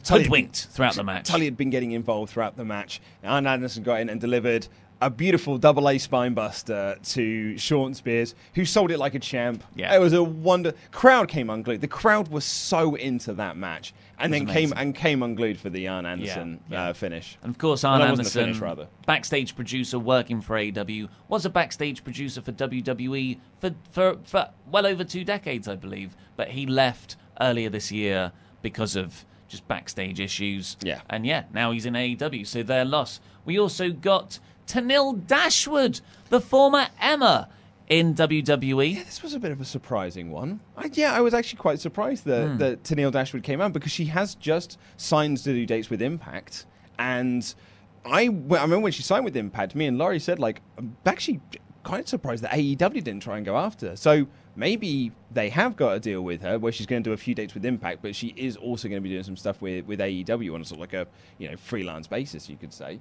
hoodwinked 0.08 0.68
throughout 0.70 0.94
the 0.94 1.04
match. 1.04 1.26
Tully 1.28 1.44
had 1.46 1.56
been 1.56 1.70
getting 1.70 1.92
involved 1.92 2.32
throughout 2.32 2.56
the 2.56 2.64
match. 2.64 3.00
Arn 3.24 3.46
Anderson 3.46 3.82
got 3.82 4.00
in 4.00 4.08
and 4.08 4.20
delivered 4.20 4.68
a 5.02 5.08
beautiful 5.08 5.56
double 5.56 5.88
A 5.88 5.96
spine 5.96 6.34
buster 6.34 6.96
to 7.02 7.56
Shawn 7.56 7.94
Spears, 7.94 8.34
who 8.54 8.66
sold 8.66 8.90
it 8.90 8.98
like 8.98 9.14
a 9.14 9.18
champ. 9.18 9.64
Yeah. 9.74 9.94
It 9.94 9.98
was 9.98 10.12
a 10.12 10.22
wonder. 10.22 10.74
Crowd 10.90 11.28
came 11.28 11.48
unglued. 11.48 11.80
The 11.80 11.88
crowd 11.88 12.28
was 12.28 12.44
so 12.44 12.96
into 12.96 13.32
that 13.34 13.56
match, 13.56 13.94
and 14.18 14.30
then 14.30 14.44
was 14.44 14.52
came 14.54 14.74
and 14.76 14.94
came 14.94 15.22
unglued 15.22 15.58
for 15.58 15.70
the 15.70 15.88
Arn 15.88 16.04
Anderson 16.04 16.60
Uh, 16.70 16.92
finish. 16.92 17.38
And 17.42 17.50
of 17.50 17.56
course, 17.56 17.82
Arn 17.82 18.00
that 18.00 18.10
Anderson, 18.10 18.44
finish, 18.44 18.58
rather. 18.58 18.88
backstage 19.06 19.56
producer 19.56 19.98
working 19.98 20.42
for 20.42 20.58
AW, 20.58 21.08
was 21.28 21.46
a 21.46 21.50
backstage 21.50 22.04
producer 22.04 22.42
for 22.42 22.52
WWE 22.52 23.38
for, 23.58 23.74
for, 23.90 24.18
for 24.24 24.50
well 24.70 24.86
over 24.86 25.02
two 25.02 25.24
decades, 25.24 25.66
I 25.66 25.76
believe. 25.76 26.14
But 26.36 26.48
he 26.48 26.66
left 26.66 27.16
earlier 27.40 27.70
this 27.70 27.90
year 27.90 28.32
because 28.60 28.96
of 28.96 29.24
just 29.50 29.68
backstage 29.68 30.18
issues. 30.20 30.78
Yeah. 30.82 31.00
And 31.10 31.26
yeah, 31.26 31.44
now 31.52 31.72
he's 31.72 31.84
in 31.84 31.92
AEW, 31.94 32.46
so 32.46 32.62
they're 32.62 32.84
lost. 32.86 33.20
We 33.44 33.58
also 33.58 33.90
got 33.90 34.38
Tenille 34.66 35.26
Dashwood, 35.26 36.00
the 36.30 36.40
former 36.40 36.86
Emma 37.00 37.48
in 37.88 38.14
WWE. 38.14 38.94
Yeah, 38.94 39.02
this 39.02 39.22
was 39.22 39.34
a 39.34 39.40
bit 39.40 39.50
of 39.50 39.60
a 39.60 39.64
surprising 39.64 40.30
one. 40.30 40.60
I, 40.76 40.88
yeah, 40.92 41.12
I 41.12 41.20
was 41.20 41.34
actually 41.34 41.58
quite 41.58 41.80
surprised 41.80 42.24
that, 42.26 42.48
Hmm. 42.52 42.58
that 42.58 42.84
Tenille 42.84 43.10
Dashwood 43.10 43.42
came 43.42 43.60
out 43.60 43.72
because 43.72 43.90
she 43.92 44.04
has 44.06 44.36
just 44.36 44.78
signed 44.96 45.38
to 45.38 45.52
do 45.52 45.66
dates 45.66 45.90
with 45.90 46.00
Impact, 46.00 46.66
and 46.98 47.52
I, 48.04 48.22
I 48.22 48.26
remember 48.28 48.80
when 48.80 48.92
she 48.92 49.02
signed 49.02 49.24
with 49.24 49.36
Impact, 49.36 49.74
me 49.74 49.86
and 49.86 49.98
Laurie 49.98 50.20
said, 50.20 50.38
like, 50.38 50.62
I'm 50.78 50.96
actually 51.80 51.90
quite 51.90 52.08
surprised 52.08 52.44
that 52.44 52.52
AEW 52.52 53.04
didn't 53.04 53.20
try 53.20 53.36
and 53.36 53.46
go 53.46 53.56
after 53.56 53.90
her. 53.90 53.96
So 53.96 54.26
maybe 54.56 55.12
they 55.30 55.48
have 55.50 55.76
got 55.76 55.96
a 55.96 56.00
deal 56.00 56.22
with 56.22 56.42
her 56.42 56.58
where 56.58 56.72
she's 56.72 56.86
going 56.86 57.02
to 57.02 57.10
do 57.10 57.14
a 57.14 57.16
few 57.16 57.34
dates 57.34 57.54
with 57.54 57.64
Impact, 57.64 58.02
but 58.02 58.14
she 58.14 58.28
is 58.36 58.56
also 58.56 58.88
going 58.88 59.00
to 59.00 59.02
be 59.02 59.10
doing 59.10 59.22
some 59.22 59.36
stuff 59.36 59.60
with, 59.60 59.86
with 59.86 60.00
AEW 60.00 60.54
on 60.54 60.60
a 60.60 60.64
sort 60.64 60.76
of 60.76 60.80
like 60.80 60.92
a 60.94 61.06
you 61.38 61.48
know 61.48 61.56
freelance 61.56 62.06
basis, 62.06 62.48
you 62.48 62.56
could 62.56 62.72
say, 62.72 63.00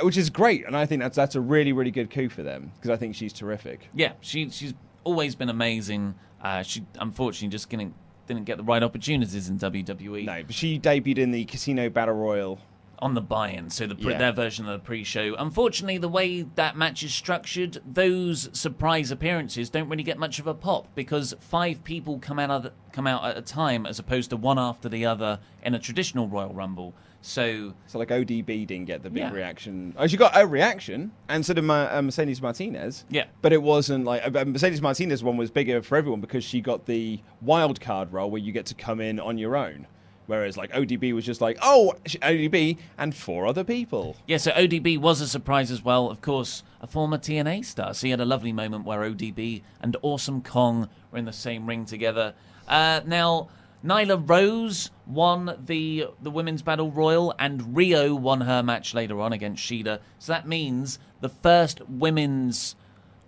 which 0.00 0.16
is 0.16 0.30
great. 0.30 0.66
And 0.66 0.76
I 0.76 0.86
think 0.86 1.02
that's 1.02 1.16
that's 1.16 1.34
a 1.34 1.40
really 1.40 1.72
really 1.72 1.90
good 1.90 2.10
coup 2.10 2.28
for 2.28 2.42
them 2.42 2.72
because 2.76 2.90
I 2.90 2.96
think 2.96 3.14
she's 3.14 3.32
terrific. 3.32 3.88
Yeah, 3.94 4.12
she 4.20 4.48
she's 4.50 4.74
always 5.04 5.34
been 5.34 5.48
amazing. 5.48 6.14
Uh, 6.40 6.62
she 6.62 6.84
unfortunately 6.98 7.48
just 7.48 7.68
didn't 7.68 7.94
didn't 8.26 8.44
get 8.44 8.56
the 8.56 8.64
right 8.64 8.82
opportunities 8.82 9.48
in 9.48 9.58
WWE. 9.58 10.24
No, 10.24 10.42
but 10.44 10.54
she 10.54 10.78
debuted 10.78 11.18
in 11.18 11.30
the 11.30 11.44
Casino 11.44 11.88
Battle 11.88 12.14
Royal 12.14 12.58
on 13.02 13.14
the 13.14 13.20
buy-in, 13.20 13.68
so 13.68 13.86
the 13.86 13.94
pre- 13.94 14.12
Yeah. 14.12 14.18
their 14.18 14.32
version 14.32 14.66
of 14.66 14.72
the 14.72 14.78
pre-show. 14.78 15.34
Unfortunately, 15.38 15.98
the 15.98 16.08
way 16.08 16.42
that 16.54 16.76
match 16.76 17.02
is 17.02 17.12
structured, 17.12 17.82
those 17.84 18.48
surprise 18.52 19.10
appearances 19.10 19.68
don't 19.68 19.88
really 19.88 20.02
get 20.04 20.18
much 20.18 20.38
of 20.38 20.46
a 20.46 20.54
pop 20.54 20.86
because 20.94 21.34
five 21.40 21.82
people 21.84 22.18
come 22.18 22.38
out 22.38 22.62
the, 22.62 22.72
come 22.92 23.06
out 23.06 23.24
at 23.24 23.36
a 23.36 23.42
time 23.42 23.84
as 23.86 23.98
opposed 23.98 24.30
to 24.30 24.36
one 24.36 24.58
after 24.58 24.88
the 24.88 25.04
other 25.04 25.40
in 25.64 25.74
a 25.74 25.78
traditional 25.78 26.28
Royal 26.28 26.54
Rumble. 26.54 26.94
So, 27.24 27.74
so 27.86 27.98
like 28.00 28.08
ODB 28.08 28.66
didn't 28.66 28.86
get 28.86 29.02
the 29.04 29.10
big 29.10 29.22
Yeah. 29.22 29.32
reaction. 29.32 29.94
Oh, 29.96 30.06
she 30.08 30.16
got 30.16 30.32
a 30.36 30.44
reaction, 30.46 31.12
and 31.28 31.46
so 31.46 31.54
did 31.54 31.68
uh, 31.70 32.02
Mercedes 32.02 32.42
Martinez. 32.42 33.04
Yeah. 33.10 33.26
but 33.42 33.52
it 33.52 33.62
wasn't 33.62 34.04
like 34.04 34.22
uh, 34.34 34.44
Mercedes 34.44 34.82
Martinez 34.82 35.22
one 35.22 35.36
was 35.36 35.50
bigger 35.50 35.82
for 35.82 35.96
everyone 35.96 36.20
because 36.20 36.42
she 36.42 36.60
got 36.60 36.86
the 36.86 37.20
wild 37.40 37.80
card 37.80 38.12
role 38.12 38.30
where 38.30 38.40
you 38.40 38.50
get 38.52 38.66
to 38.66 38.74
come 38.74 39.00
in 39.00 39.20
on 39.20 39.38
your 39.38 39.56
own. 39.56 39.86
Whereas 40.26 40.56
like 40.56 40.72
ODB 40.72 41.12
was 41.12 41.24
just 41.24 41.40
like, 41.40 41.58
oh, 41.62 41.94
ODB 42.06 42.78
and 42.98 43.14
four 43.14 43.46
other 43.46 43.64
people. 43.64 44.16
Yeah, 44.26 44.36
so 44.36 44.52
ODB 44.52 44.98
was 44.98 45.20
a 45.20 45.28
surprise 45.28 45.70
as 45.70 45.84
well. 45.84 46.10
Of 46.10 46.20
course, 46.20 46.62
a 46.80 46.86
former 46.86 47.18
TNA 47.18 47.64
star. 47.64 47.94
So 47.94 48.06
he 48.06 48.10
had 48.10 48.20
a 48.20 48.24
lovely 48.24 48.52
moment 48.52 48.84
where 48.84 49.00
ODB 49.00 49.62
and 49.80 49.96
Awesome 50.02 50.42
Kong 50.42 50.88
were 51.10 51.18
in 51.18 51.24
the 51.24 51.32
same 51.32 51.66
ring 51.66 51.84
together. 51.84 52.34
Uh, 52.68 53.00
now, 53.04 53.48
Nyla 53.84 54.28
Rose 54.28 54.90
won 55.06 55.56
the 55.66 56.06
the 56.20 56.30
women's 56.30 56.62
battle 56.62 56.92
royal, 56.92 57.34
and 57.38 57.76
Rio 57.76 58.14
won 58.14 58.42
her 58.42 58.62
match 58.62 58.94
later 58.94 59.20
on 59.20 59.32
against 59.32 59.62
Shida. 59.68 59.98
So 60.20 60.32
that 60.32 60.46
means 60.46 61.00
the 61.20 61.28
first 61.28 61.80
women's 61.88 62.76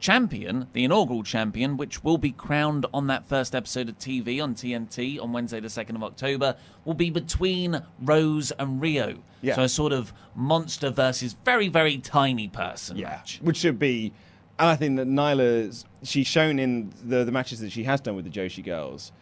champion, 0.01 0.67
the 0.73 0.85
inaugural 0.85 1.23
champion, 1.23 1.77
which 1.77 2.05
will 2.05 2.19
be 2.19 2.31
crowned 2.31 2.85
on 2.93 3.07
that 3.07 3.27
first 3.27 3.55
episode 3.55 3.89
of 3.89 3.99
TV 3.99 4.43
on 4.43 4.55
TNT 4.55 5.21
on 5.21 5.33
Wednesday, 5.33 5.61
the 5.61 5.69
2nd 5.69 5.95
of 5.97 6.03
October, 6.03 6.57
will 6.85 6.95
be 6.95 7.11
between 7.11 7.83
Rose 8.01 8.51
and 8.53 8.81
Rio. 8.81 9.17
Yeah. 9.41 9.57
So 9.57 9.63
a 9.63 9.69
sort 9.69 9.93
of 9.93 10.13
monster 10.35 10.91
versus 10.91 11.35
very, 11.45 11.69
very 11.69 11.99
tiny 11.99 12.49
person 12.49 13.01
match. 13.01 13.39
Which 13.43 13.57
should 13.59 13.79
be, 13.79 14.13
and 14.59 14.69
I 14.69 14.77
think 14.77 14.97
that 14.99 15.07
Nyla's, 15.09 15.85
she's 16.03 16.27
shown 16.27 16.59
in 16.59 16.93
the, 17.03 17.25
the 17.25 17.33
matches 17.33 17.61
that 17.61 17.73
she 17.73 17.85
has 17.85 18.01
done 18.01 18.17
with 18.17 18.25
the 18.25 18.31
Joshi 18.31 18.65
girls, 18.65 19.13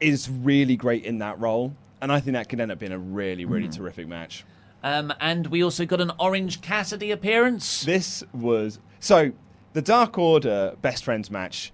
is 0.00 0.30
really 0.30 0.76
great 0.76 1.04
in 1.04 1.18
that 1.18 1.38
role. 1.38 1.74
And 2.00 2.10
I 2.10 2.20
think 2.20 2.34
that 2.34 2.48
could 2.48 2.58
end 2.60 2.72
up 2.72 2.78
being 2.78 2.92
a 2.92 2.98
really, 2.98 3.44
really 3.44 3.68
Mm. 3.68 3.76
terrific 3.76 4.08
match. 4.08 4.44
Um, 4.82 5.12
and 5.20 5.46
we 5.46 5.62
also 5.62 5.84
got 5.86 6.00
an 6.00 6.10
Orange 6.18 6.60
Cassidy 6.60 7.12
appearance. 7.12 7.84
This 7.84 8.24
was 8.32 8.80
so 8.98 9.30
the 9.72 9.82
Dark 9.82 10.18
Order 10.18 10.74
best 10.82 11.04
friends 11.04 11.30
match 11.30 11.72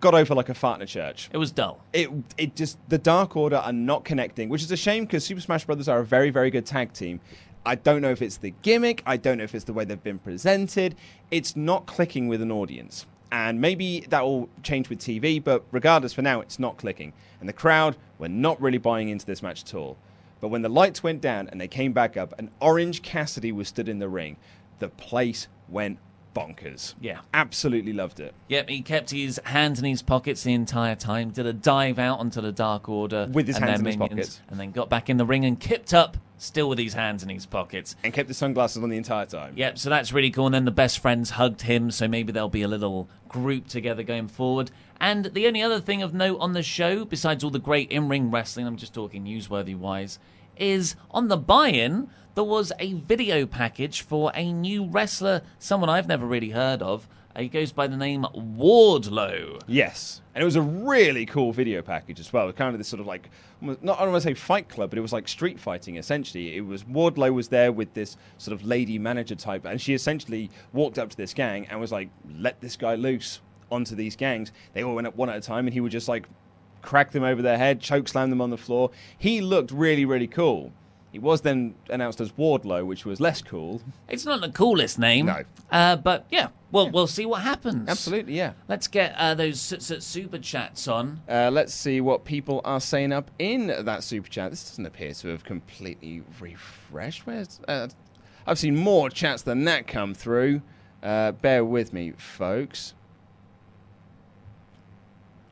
got 0.00 0.14
over 0.14 0.34
like 0.34 0.48
a 0.48 0.54
fart 0.54 0.78
in 0.78 0.82
a 0.82 0.86
church. 0.86 1.30
It 1.32 1.36
was 1.36 1.52
dull. 1.52 1.80
It 1.92 2.10
it 2.36 2.56
just 2.56 2.78
the 2.88 2.98
Dark 2.98 3.36
Order 3.36 3.56
are 3.56 3.72
not 3.72 4.04
connecting, 4.04 4.48
which 4.48 4.62
is 4.62 4.70
a 4.72 4.76
shame 4.76 5.04
because 5.04 5.24
Super 5.24 5.40
Smash 5.40 5.64
Brothers 5.64 5.88
are 5.88 6.00
a 6.00 6.04
very 6.04 6.30
very 6.30 6.50
good 6.50 6.66
tag 6.66 6.92
team. 6.92 7.20
I 7.64 7.76
don't 7.76 8.02
know 8.02 8.10
if 8.10 8.22
it's 8.22 8.38
the 8.38 8.52
gimmick. 8.62 9.02
I 9.06 9.16
don't 9.16 9.38
know 9.38 9.44
if 9.44 9.54
it's 9.54 9.64
the 9.64 9.72
way 9.72 9.84
they've 9.84 10.02
been 10.02 10.18
presented. 10.18 10.96
It's 11.30 11.54
not 11.54 11.86
clicking 11.86 12.26
with 12.26 12.42
an 12.42 12.50
audience. 12.50 13.06
And 13.30 13.60
maybe 13.60 14.00
that 14.10 14.24
will 14.24 14.48
change 14.62 14.90
with 14.90 14.98
TV, 14.98 15.42
but 15.42 15.64
regardless, 15.70 16.12
for 16.12 16.20
now, 16.20 16.40
it's 16.40 16.58
not 16.58 16.76
clicking. 16.76 17.14
And 17.40 17.48
the 17.48 17.54
crowd 17.54 17.96
were 18.18 18.28
not 18.28 18.60
really 18.60 18.78
buying 18.78 19.08
into 19.08 19.24
this 19.24 19.42
match 19.42 19.62
at 19.62 19.74
all. 19.74 19.96
But 20.40 20.48
when 20.48 20.62
the 20.62 20.68
lights 20.68 21.02
went 21.02 21.22
down 21.22 21.48
and 21.48 21.60
they 21.60 21.68
came 21.68 21.92
back 21.92 22.16
up, 22.16 22.34
and 22.36 22.50
Orange 22.60 23.00
Cassidy 23.00 23.52
was 23.52 23.68
stood 23.68 23.88
in 23.88 24.00
the 24.00 24.08
ring, 24.08 24.36
the 24.80 24.88
place 24.88 25.46
went 25.68 25.98
bonkers. 26.34 26.94
Yeah. 27.00 27.20
Absolutely 27.34 27.92
loved 27.92 28.20
it. 28.20 28.34
Yep, 28.48 28.68
he 28.68 28.82
kept 28.82 29.10
his 29.10 29.40
hands 29.44 29.78
in 29.78 29.84
his 29.84 30.02
pockets 30.02 30.42
the 30.42 30.52
entire 30.52 30.94
time, 30.94 31.30
did 31.30 31.46
a 31.46 31.52
dive 31.52 31.98
out 31.98 32.18
onto 32.20 32.40
the 32.40 32.52
Dark 32.52 32.88
Order 32.88 33.28
With 33.30 33.46
his 33.46 33.56
and 33.56 33.64
hands 33.66 33.82
their 33.82 33.92
in 33.92 34.00
his 34.00 34.10
minions, 34.10 34.26
pockets. 34.36 34.40
and 34.50 34.60
then 34.60 34.70
got 34.72 34.88
back 34.88 35.10
in 35.10 35.16
the 35.16 35.26
ring 35.26 35.44
and 35.44 35.58
kipped 35.58 35.92
up, 35.94 36.16
still 36.38 36.68
with 36.68 36.78
his 36.78 36.94
hands 36.94 37.22
in 37.22 37.28
his 37.28 37.46
pockets. 37.46 37.94
And 38.02 38.12
kept 38.12 38.28
the 38.28 38.34
sunglasses 38.34 38.82
on 38.82 38.88
the 38.88 38.96
entire 38.96 39.26
time. 39.26 39.52
Yep, 39.56 39.78
so 39.78 39.90
that's 39.90 40.12
really 40.12 40.30
cool. 40.30 40.46
And 40.46 40.54
then 40.54 40.64
the 40.64 40.70
best 40.70 40.98
friends 40.98 41.30
hugged 41.30 41.62
him, 41.62 41.90
so 41.90 42.08
maybe 42.08 42.32
there'll 42.32 42.48
be 42.48 42.62
a 42.62 42.68
little 42.68 43.08
group 43.28 43.68
together 43.68 44.02
going 44.02 44.28
forward. 44.28 44.70
And 45.00 45.26
the 45.26 45.46
only 45.46 45.62
other 45.62 45.80
thing 45.80 46.02
of 46.02 46.14
note 46.14 46.38
on 46.40 46.52
the 46.52 46.62
show, 46.62 47.04
besides 47.04 47.42
all 47.44 47.50
the 47.50 47.58
great 47.58 47.90
in 47.90 48.08
ring 48.08 48.30
wrestling, 48.30 48.66
I'm 48.66 48.76
just 48.76 48.94
talking 48.94 49.24
newsworthy 49.24 49.76
wise, 49.76 50.18
is 50.56 50.96
on 51.10 51.28
the 51.28 51.36
buy 51.36 51.68
in, 51.68 52.08
there 52.34 52.44
was 52.44 52.72
a 52.78 52.94
video 52.94 53.46
package 53.46 54.00
for 54.00 54.32
a 54.34 54.52
new 54.52 54.86
wrestler, 54.86 55.42
someone 55.58 55.90
I've 55.90 56.08
never 56.08 56.26
really 56.26 56.50
heard 56.50 56.82
of. 56.82 57.08
Uh, 57.34 57.40
he 57.40 57.48
goes 57.48 57.72
by 57.72 57.86
the 57.86 57.96
name 57.96 58.26
Wardlow. 58.34 59.60
Yes. 59.66 60.20
And 60.34 60.42
it 60.42 60.44
was 60.44 60.56
a 60.56 60.62
really 60.62 61.26
cool 61.26 61.52
video 61.52 61.82
package 61.82 62.20
as 62.20 62.32
well. 62.32 62.50
Kind 62.52 62.74
of 62.74 62.78
this 62.78 62.88
sort 62.88 63.00
of 63.00 63.06
like, 63.06 63.28
not 63.60 63.98
I 63.98 64.02
don't 64.02 64.12
want 64.12 64.22
to 64.22 64.28
say 64.28 64.34
fight 64.34 64.68
club, 64.68 64.90
but 64.90 64.98
it 64.98 65.02
was 65.02 65.12
like 65.12 65.28
street 65.28 65.58
fighting 65.60 65.96
essentially. 65.96 66.56
It 66.56 66.62
was 66.62 66.84
Wardlow 66.84 67.32
was 67.32 67.48
there 67.48 67.72
with 67.72 67.92
this 67.94 68.16
sort 68.38 68.54
of 68.54 68.64
lady 68.64 68.98
manager 68.98 69.34
type, 69.34 69.64
and 69.64 69.80
she 69.80 69.94
essentially 69.94 70.50
walked 70.72 70.98
up 70.98 71.10
to 71.10 71.16
this 71.16 71.32
gang 71.34 71.66
and 71.66 71.80
was 71.80 71.92
like, 71.92 72.10
let 72.38 72.60
this 72.60 72.76
guy 72.76 72.94
loose 72.94 73.40
onto 73.70 73.94
these 73.94 74.16
gangs. 74.16 74.52
They 74.74 74.82
all 74.82 74.94
went 74.94 75.06
up 75.06 75.16
one 75.16 75.30
at 75.30 75.36
a 75.36 75.40
time, 75.40 75.66
and 75.66 75.74
he 75.74 75.80
would 75.80 75.92
just 75.92 76.08
like 76.08 76.28
crack 76.82 77.12
them 77.12 77.22
over 77.22 77.40
their 77.42 77.58
head, 77.58 77.80
choke 77.80 78.08
slam 78.08 78.30
them 78.30 78.40
on 78.40 78.50
the 78.50 78.56
floor. 78.58 78.90
He 79.16 79.40
looked 79.40 79.70
really, 79.70 80.04
really 80.04 80.26
cool. 80.26 80.72
He 81.12 81.18
was 81.18 81.42
then 81.42 81.74
announced 81.90 82.20
as 82.22 82.32
Wardlow, 82.32 82.86
which 82.86 83.04
was 83.04 83.20
less 83.20 83.42
cool. 83.42 83.82
It's 84.08 84.24
not 84.24 84.40
the 84.40 84.48
coolest 84.48 84.98
name. 84.98 85.26
No. 85.26 85.42
Uh, 85.70 85.96
but 85.96 86.24
yeah, 86.30 86.48
well, 86.70 86.90
we'll 86.90 87.06
see 87.06 87.26
what 87.26 87.42
happens. 87.42 87.86
Absolutely, 87.86 88.34
yeah. 88.34 88.52
Let's 88.66 88.88
get 88.88 89.14
uh, 89.18 89.34
those 89.34 89.72
s- 89.74 89.90
s- 89.90 90.04
super 90.04 90.38
chats 90.38 90.88
on. 90.88 91.20
Uh, 91.28 91.50
let's 91.52 91.74
see 91.74 92.00
what 92.00 92.24
people 92.24 92.62
are 92.64 92.80
saying 92.80 93.12
up 93.12 93.30
in 93.38 93.66
that 93.66 94.02
super 94.04 94.28
chat. 94.28 94.50
This 94.52 94.70
doesn't 94.70 94.86
appear 94.86 95.12
to 95.12 95.28
have 95.28 95.44
completely 95.44 96.22
refreshed. 96.40 97.26
Where's 97.26 97.60
uh, 97.68 97.88
I've 98.46 98.58
seen 98.58 98.76
more 98.76 99.10
chats 99.10 99.42
than 99.42 99.64
that 99.64 99.86
come 99.86 100.14
through. 100.14 100.62
Uh, 101.02 101.32
bear 101.32 101.62
with 101.62 101.92
me, 101.92 102.12
folks. 102.16 102.94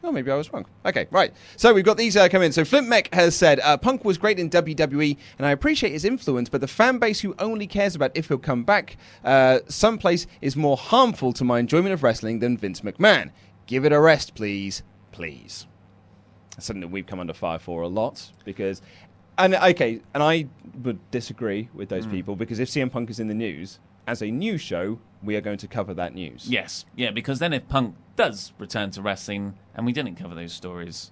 Oh, 0.02 0.10
maybe 0.10 0.30
I 0.30 0.34
was 0.34 0.50
wrong. 0.52 0.64
Okay, 0.86 1.06
right. 1.10 1.32
So 1.56 1.74
we've 1.74 1.84
got 1.84 1.98
these 1.98 2.16
uh, 2.16 2.28
come 2.28 2.42
in. 2.42 2.52
So 2.52 2.64
Flint 2.64 2.88
Mech 2.88 3.12
has 3.14 3.36
said 3.36 3.60
uh, 3.60 3.76
Punk 3.76 4.04
was 4.04 4.16
great 4.16 4.38
in 4.38 4.48
WWE, 4.48 5.16
and 5.38 5.46
I 5.46 5.50
appreciate 5.50 5.92
his 5.92 6.06
influence, 6.06 6.48
but 6.48 6.62
the 6.62 6.68
fan 6.68 6.98
base 6.98 7.20
who 7.20 7.34
only 7.38 7.66
cares 7.66 7.94
about 7.94 8.12
if 8.14 8.28
he'll 8.28 8.38
come 8.38 8.64
back 8.64 8.96
uh, 9.24 9.58
someplace 9.68 10.26
is 10.40 10.56
more 10.56 10.76
harmful 10.76 11.32
to 11.34 11.44
my 11.44 11.58
enjoyment 11.58 11.92
of 11.92 12.02
wrestling 12.02 12.38
than 12.38 12.56
Vince 12.56 12.80
McMahon. 12.80 13.30
Give 13.66 13.84
it 13.84 13.92
a 13.92 14.00
rest, 14.00 14.34
please, 14.34 14.82
please. 15.12 15.66
Something 16.58 16.80
that 16.80 16.88
we've 16.88 17.06
come 17.06 17.20
under 17.20 17.34
fire 17.34 17.58
for 17.58 17.82
a 17.82 17.88
lot 17.88 18.30
because, 18.44 18.80
and 19.44 19.54
okay, 19.54 20.00
and 20.14 20.22
I 20.22 20.46
would 20.82 20.98
disagree 21.10 21.68
with 21.74 21.88
those 21.88 22.06
people 22.06 22.36
because 22.36 22.58
if 22.58 22.68
CM 22.68 22.90
Punk 22.90 23.10
is 23.10 23.20
in 23.20 23.28
the 23.28 23.34
news 23.34 23.78
as 24.06 24.22
a 24.22 24.30
new 24.30 24.58
show, 24.58 24.98
we 25.22 25.36
are 25.36 25.40
going 25.40 25.58
to 25.58 25.68
cover 25.68 25.94
that 25.94 26.14
news. 26.14 26.48
Yes, 26.48 26.84
yeah, 26.96 27.10
because 27.10 27.38
then 27.38 27.52
if 27.52 27.68
Punk 27.68 27.96
does 28.16 28.52
return 28.58 28.90
to 28.92 29.02
wrestling 29.02 29.54
and 29.74 29.86
we 29.86 29.92
didn't 29.92 30.16
cover 30.16 30.34
those 30.34 30.52
stories, 30.52 31.10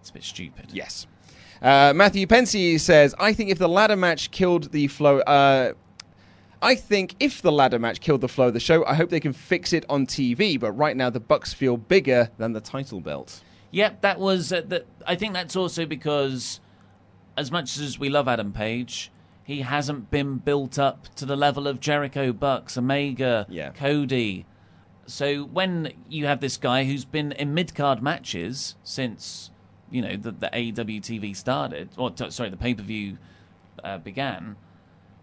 it's 0.00 0.10
a 0.10 0.12
bit 0.12 0.24
stupid. 0.24 0.66
Yes. 0.72 1.06
Uh, 1.60 1.92
Matthew 1.94 2.26
Pensy 2.26 2.78
says, 2.78 3.14
I 3.18 3.32
think 3.32 3.50
if 3.50 3.58
the 3.58 3.68
ladder 3.68 3.96
match 3.96 4.30
killed 4.30 4.70
the 4.72 4.86
flow. 4.88 5.18
Uh, 5.20 5.74
I 6.60 6.74
think 6.74 7.14
if 7.20 7.42
the 7.42 7.52
ladder 7.52 7.78
match 7.78 8.00
killed 8.00 8.20
the 8.20 8.28
flow 8.28 8.48
of 8.48 8.54
the 8.54 8.60
show, 8.60 8.84
I 8.84 8.94
hope 8.94 9.10
they 9.10 9.20
can 9.20 9.32
fix 9.32 9.72
it 9.72 9.84
on 9.88 10.06
TV. 10.06 10.58
But 10.58 10.72
right 10.72 10.96
now, 10.96 11.08
the 11.10 11.20
Bucks 11.20 11.52
feel 11.52 11.76
bigger 11.76 12.30
than 12.38 12.52
the 12.52 12.60
title 12.60 13.00
belt. 13.00 13.42
Yep, 13.70 14.00
that 14.00 14.18
was. 14.18 14.52
Uh, 14.52 14.62
that, 14.66 14.86
I 15.06 15.14
think 15.14 15.34
that's 15.34 15.54
also 15.56 15.86
because, 15.86 16.60
as 17.38 17.50
much 17.52 17.78
as 17.78 17.98
we 17.98 18.08
love 18.08 18.26
Adam 18.28 18.52
Page, 18.52 19.10
he 19.44 19.62
hasn't 19.62 20.10
been 20.10 20.36
built 20.36 20.78
up 20.78 21.14
to 21.14 21.24
the 21.24 21.36
level 21.36 21.66
of 21.66 21.80
Jericho, 21.80 22.32
Bucks, 22.32 22.76
Omega, 22.76 23.46
Yeah. 23.48 23.70
Cody. 23.70 24.44
So 25.06 25.44
when 25.44 25.92
you 26.08 26.26
have 26.26 26.40
this 26.40 26.56
guy 26.58 26.84
who's 26.84 27.04
been 27.06 27.32
in 27.32 27.54
mid 27.54 27.74
card 27.74 28.02
matches 28.02 28.74
since 28.82 29.50
you 29.90 30.02
know 30.02 30.16
the, 30.16 30.32
the 30.32 30.50
AEW 30.52 31.00
TV 31.00 31.34
started, 31.34 31.88
or 31.96 32.10
t- 32.10 32.30
sorry, 32.30 32.50
the 32.50 32.58
pay 32.58 32.74
per 32.74 32.82
view 32.82 33.16
uh, 33.82 33.96
began, 33.98 34.56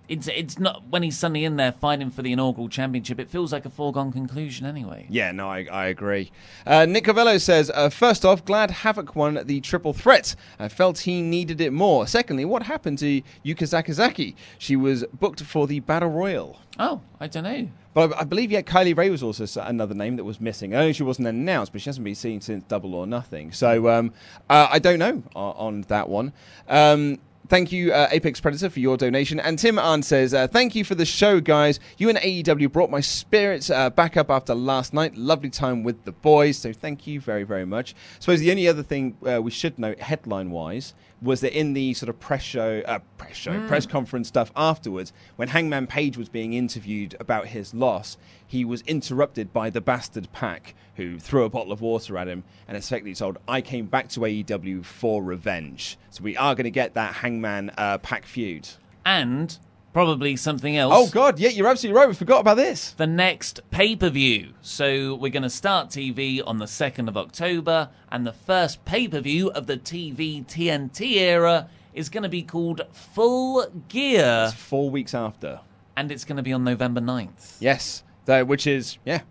it's 0.07 0.27
it's 0.27 0.59
not 0.59 0.83
when 0.89 1.03
he's 1.03 1.17
suddenly 1.17 1.45
in 1.45 1.55
there 1.57 1.71
fighting 1.71 2.09
for 2.11 2.21
the 2.21 2.31
inaugural 2.31 2.69
championship. 2.69 3.19
It 3.19 3.29
feels 3.29 3.51
like 3.51 3.65
a 3.65 3.69
foregone 3.69 4.11
conclusion 4.11 4.65
anyway. 4.65 5.07
Yeah, 5.09 5.31
no, 5.31 5.49
I, 5.49 5.67
I 5.71 5.85
agree. 5.87 6.31
Uh, 6.65 6.85
Nick 6.85 7.05
Covello 7.05 7.39
says, 7.41 7.71
uh, 7.73 7.89
first 7.89 8.25
off, 8.25 8.45
glad 8.45 8.71
Havoc 8.71 9.15
won 9.15 9.39
the 9.45 9.61
triple 9.61 9.93
threat. 9.93 10.35
I 10.59 10.67
felt 10.67 10.99
he 10.99 11.21
needed 11.21 11.61
it 11.61 11.73
more. 11.73 12.07
Secondly, 12.07 12.45
what 12.45 12.63
happened 12.63 12.99
to 12.99 13.21
Yuka 13.43 13.63
Sakazaki? 13.63 14.35
She 14.57 14.75
was 14.75 15.03
booked 15.13 15.41
for 15.41 15.67
the 15.67 15.79
Battle 15.79 16.09
Royal. 16.09 16.59
Oh, 16.77 17.01
I 17.19 17.27
don't 17.27 17.43
know. 17.43 17.69
But 17.93 18.13
I, 18.13 18.21
I 18.21 18.23
believe, 18.25 18.51
yeah, 18.51 18.61
Kylie 18.61 18.95
Rae 18.95 19.09
was 19.09 19.23
also 19.23 19.45
another 19.61 19.95
name 19.95 20.17
that 20.17 20.25
was 20.25 20.41
missing. 20.41 20.75
I 20.75 20.79
know 20.79 20.91
she 20.91 21.03
wasn't 21.03 21.29
announced, 21.29 21.71
but 21.71 21.81
she 21.81 21.89
hasn't 21.89 22.03
been 22.03 22.15
seen 22.15 22.41
since 22.41 22.63
Double 22.65 22.93
or 22.93 23.07
Nothing. 23.07 23.53
So 23.53 23.87
um, 23.87 24.13
uh, 24.49 24.67
I 24.69 24.79
don't 24.79 24.99
know 24.99 25.23
on, 25.35 25.55
on 25.55 25.81
that 25.87 26.09
one. 26.09 26.33
Um, 26.67 27.19
Thank 27.47 27.71
you, 27.71 27.93
uh, 27.93 28.07
Apex 28.11 28.39
Predator, 28.39 28.69
for 28.69 28.79
your 28.79 28.97
donation. 28.97 29.39
And 29.39 29.59
Tim 29.59 29.77
Arn 29.77 30.01
says, 30.01 30.33
uh, 30.33 30.47
Thank 30.47 30.73
you 30.73 30.83
for 30.83 30.95
the 30.95 31.05
show, 31.05 31.39
guys. 31.39 31.79
You 31.97 32.09
and 32.09 32.17
AEW 32.17 32.71
brought 32.71 32.89
my 32.89 33.01
spirits 33.01 33.69
uh, 33.69 33.89
back 33.91 34.17
up 34.17 34.29
after 34.31 34.55
last 34.55 34.93
night. 34.93 35.15
Lovely 35.15 35.49
time 35.49 35.83
with 35.83 36.05
the 36.05 36.11
boys. 36.11 36.57
So 36.57 36.73
thank 36.73 37.05
you 37.05 37.21
very, 37.21 37.43
very 37.43 37.65
much. 37.65 37.93
I 37.93 38.19
suppose 38.19 38.39
the 38.39 38.51
only 38.51 38.67
other 38.67 38.83
thing 38.83 39.17
uh, 39.25 39.41
we 39.41 39.51
should 39.51 39.77
note, 39.77 39.99
headline 39.99 40.49
wise, 40.51 40.93
was 41.21 41.41
that 41.41 41.57
in 41.57 41.73
the 41.73 41.93
sort 41.93 42.09
of 42.09 42.19
press 42.19 42.41
show, 42.43 42.81
uh, 42.85 42.99
press 43.17 43.35
show, 43.35 43.51
Mm. 43.53 43.67
press 43.67 43.85
conference 43.85 44.27
stuff 44.27 44.51
afterwards, 44.55 45.13
when 45.35 45.49
Hangman 45.49 45.87
Page 45.87 46.17
was 46.17 46.29
being 46.29 46.53
interviewed 46.53 47.15
about 47.19 47.47
his 47.47 47.73
loss, 47.73 48.17
he 48.47 48.63
was 48.65 48.81
interrupted 48.81 49.51
by 49.53 49.69
the 49.69 49.81
bastard 49.81 50.31
Pac, 50.31 50.75
who 50.95 51.19
threw 51.19 51.43
a 51.43 51.49
bottle 51.49 51.71
of 51.71 51.81
water 51.81 52.17
at 52.17 52.27
him 52.27 52.43
and 52.67 52.77
effectively 52.77 53.15
told, 53.15 53.37
"I 53.47 53.61
came 53.61 53.85
back 53.87 54.09
to 54.09 54.19
AEW 54.25 54.83
for 54.83 55.23
revenge." 55.23 55.97
So 56.11 56.23
we 56.23 56.37
are 56.37 56.55
going 56.55 56.65
to 56.65 56.71
get 56.71 56.93
that 56.93 57.15
Hangman 57.15 57.71
uh, 57.77 57.97
Pac 57.99 58.25
feud. 58.25 58.69
And 59.05 59.57
probably 59.93 60.35
something 60.35 60.75
else. 60.75 60.93
Oh 60.95 61.09
God, 61.09 61.39
yeah, 61.39 61.49
you're 61.49 61.67
absolutely 61.67 61.97
right. 61.97 62.07
We 62.07 62.13
forgot 62.15 62.41
about 62.41 62.57
this. 62.57 62.91
the 62.91 63.07
next 63.07 63.61
pay 63.71 63.95
per 63.95 64.09
view. 64.09 64.53
So 64.61 65.15
we're 65.15 65.31
going 65.31 65.43
to 65.43 65.49
start 65.49 65.89
TV 65.89 66.41
on 66.45 66.57
the 66.57 66.65
2nd 66.65 67.07
of 67.07 67.15
October, 67.17 67.89
and 68.11 68.25
the 68.27 68.33
first 68.33 68.83
pay 68.85 69.07
per 69.07 69.21
view 69.21 69.49
of 69.51 69.67
the 69.67 69.77
TV 69.77 70.45
TNT 70.45 71.13
era 71.17 71.69
is 71.93 72.09
going 72.09 72.23
to 72.23 72.29
be 72.29 72.43
called 72.43 72.81
Full 72.91 73.65
Gear, 73.87 74.47
It's 74.49 74.53
four 74.53 74.89
weeks 74.89 75.13
after. 75.13 75.61
and 75.95 76.11
it's 76.11 76.25
going 76.25 76.35
to 76.37 76.43
be 76.43 76.51
on 76.51 76.65
November 76.65 76.99
9th. 76.99 77.55
Yes, 77.61 78.03
though, 78.25 78.43
which 78.45 78.67
is 78.67 78.97
yeah, 79.05 79.21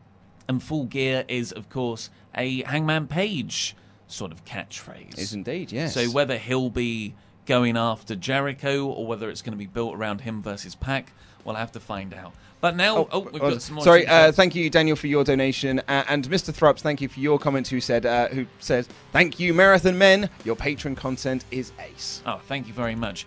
And 0.49 0.63
Full 0.63 0.85
Gear 0.85 1.25
is, 1.29 1.53
of 1.53 1.69
course, 1.69 2.11
a 2.35 2.63
Hangman 2.63 3.07
Page 3.09 3.77
sort 4.07 4.33
of 4.33 4.45
catchphrase. 4.45 5.19
is 5.19 5.33
indeed 5.33 5.73
yes. 5.73 5.95
So 5.95 6.07
whether 6.07 6.37
he'll 6.39 6.71
be 6.71 7.15
going 7.47 7.77
after 7.77 8.15
Jericho 8.17 8.87
or 8.87 9.07
whether 9.07 9.29
it's 9.31 9.43
going 9.43 9.53
to 9.53 9.59
be 9.59 9.67
built 9.67 9.95
around 9.95 10.23
him 10.23 10.43
versus 10.43 10.75
Pac, 10.75 11.13
we'll 11.45 11.55
have 11.57 11.73
to 11.73 11.81
find 11.81 12.15
out. 12.15 12.33
But 12.61 12.77
now, 12.77 13.07
oh, 13.13 13.21
we've 13.31 13.43
Oh, 13.43 13.51
got 13.51 13.61
some 13.61 13.75
more. 13.75 13.85
Sorry, 13.85 14.07
uh, 14.07 14.33
thank 14.33 14.55
you, 14.55 14.71
Daniel, 14.71 14.97
for 14.97 15.07
your 15.07 15.23
donation, 15.23 15.81
uh, 15.81 16.05
and 16.09 16.27
Mr. 16.31 16.51
Thrups, 16.55 16.81
thank 16.81 17.03
you 17.03 17.09
for 17.11 17.21
your 17.21 17.39
comment. 17.39 17.69
Who 17.69 17.79
said, 17.79 18.07
uh, 18.07 18.29
who 18.29 18.47
says, 18.59 18.89
"Thank 19.13 19.39
you, 19.39 19.53
Marathon 19.53 19.99
Men. 19.99 20.31
Your 20.45 20.57
Patreon 20.57 20.97
content 20.97 21.45
is 21.51 21.73
ace." 21.79 22.23
Oh, 22.25 22.41
thank 22.49 22.67
you 22.67 22.73
very 22.73 22.95
much. 22.95 23.27